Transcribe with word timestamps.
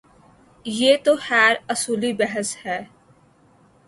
یہ 0.65 0.97
تو 1.03 1.15
خیر 1.15 1.55
اصولی 1.69 2.13
بحث 2.13 2.57
ہے۔ 2.65 2.79